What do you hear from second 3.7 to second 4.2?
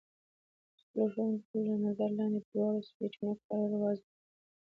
وازموئ.